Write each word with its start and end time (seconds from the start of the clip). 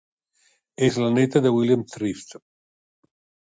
És 0.87 0.97
la 1.03 1.09
neta 1.17 1.43
de 1.47 1.53
William 1.57 1.85
Thrift. 1.93 2.37